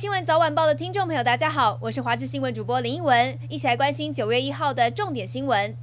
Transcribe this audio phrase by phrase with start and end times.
[0.00, 5.76] 新闻早晚报的听众朋友，大家好，我是华智新闻主播林一文，一起来关心九月一号的重点新闻。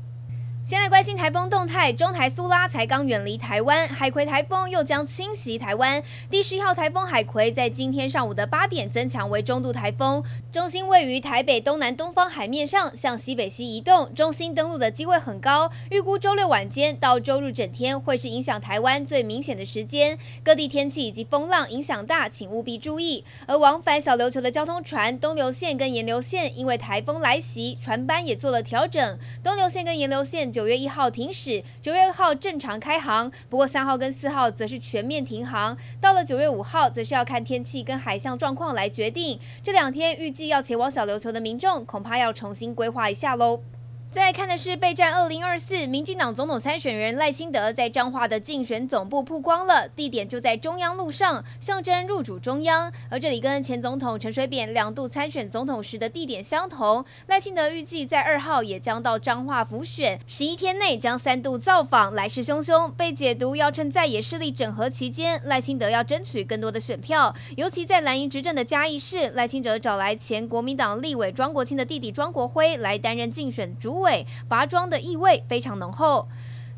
[0.68, 6.04] 先来关心台风动态，中台苏拉才刚远离台湾，海葵台风又将侵袭台湾。
[6.30, 15.72] 第十一号台风海葵在今天上午的八点增强为中度台风，中心位于台北东南东方海面上，向西北西移动，中心登陆的机会很高。
[15.90, 23.24] 预估周六晚间到周日整天会是影响台湾最明显的时间，各地天气以及风浪影响大，请务必注意。
[23.46, 30.52] 而往返小琉球的交通船东流线跟沿流线，因为台风来袭，船班也做了调整，东流线跟沿流线。
[30.58, 33.32] 九月一号停驶，九月二号正常开航。
[33.48, 35.78] 不过三号跟四号则是全面停航。
[36.02, 39.40] 到了九月五号，则是要看天气跟海象状况来决定。
[39.62, 43.62] 这两天预计要前往小琉球的民众，恐怕要重新规划一下喽。
[44.10, 52.92] 再来看的是备战二零二四，民进党总统参选人赖清德在彰化的竞选总部曝光了，地点就在中央路上，象征入主中央。
[53.10, 57.04] 而这里跟前总统陈水扁两度参选总统时的地点相同。
[57.28, 62.90] 赖清德预计在二号也将到彰化辅选，十一天内将三度造访，来势汹汹。
[62.90, 67.36] 被解读要趁在野势力整合期间，赖清德要争取更多的选票。
[67.58, 74.26] 尤其在蓝营执政的嘉义市，赖清德找来前国民党立委庄国清的弟弟庄国辉来担任竞选主委。
[74.48, 76.28] 拔桩的意味非常浓厚。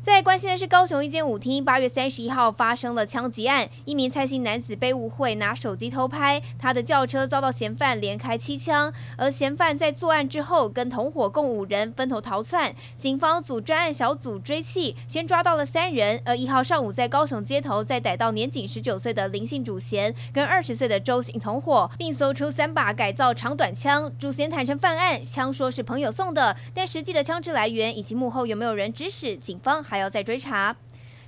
[0.02, 30.76] 再关心的是，高雄一间舞厅八月三十一号发生了枪击案，一名蔡姓男子被误会拿手机偷拍，他的轿车遭到嫌犯连开七枪，而嫌犯在作案之后跟同伙共五人分头逃窜，警方组专案小组追缉，先抓到了三人，而一号上午在高雄街头再逮到年仅十九岁的林姓主嫌跟二十岁的周姓同伙，并搜出三把改造长短枪，主嫌坦承犯案，枪说是朋友送的，但实际的枪支来源以及幕后有没有人指使，警方还要再追查。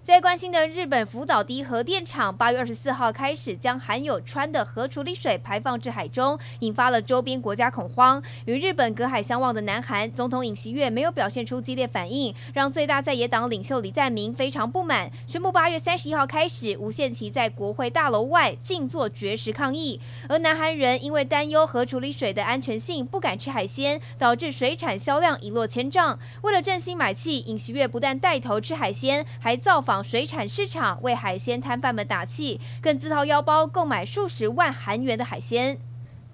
[0.05, 8.21] 在关心的日本福岛第一核电厂，八月二十四号开始将含有氚的核处理水排放至海中，引发了周边国家恐慌。
[8.47, 20.01] 与日本隔海相望的南韩总统尹锡悦没有表现出激烈反应，让最大在野党领袖李在明非常不满，宣布八月三十一号开始无限期在国会大楼外静坐绝食抗议。
[20.29, 26.19] 而南韩人因为担忧核处理水的安全性，不敢吃海鲜，导致水产销量一落千丈。
[26.41, 29.92] 为了振兴买气，尹锡悦不但带头吃海鲜，还造访。
[30.01, 35.77] 水产市场为海鲜摊贩们打气，更自掏腰包购买数十万韩元的海鲜。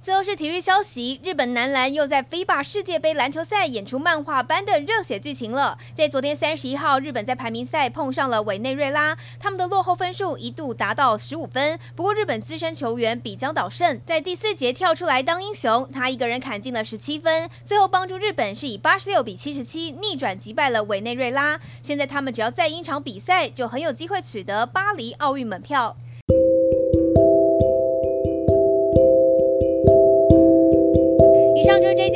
[0.08, 5.76] 最后是体育消息，日本男篮又在 FIBA 世界杯篮球赛演出漫画般的热血剧情了。
[5.94, 11.78] 在昨天三十一号，日本在排名赛碰上了委内瑞拉，他们的落后分数一度达到十五分。
[11.94, 21.60] 不过日本资深球员比江岛胜在第四节跳出来当英雄，他一个人砍进了十七分，最后帮助日本是以八十六比七十七逆转击败了委内瑞拉。
[21.82, 25.94] 现在他们只要再赢场比赛，就很有机会取得巴黎奥运门票。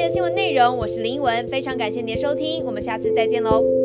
[0.02, 3.81] 的新闻内容，我是林文，非常感谢您的收听，我们下次再见喽。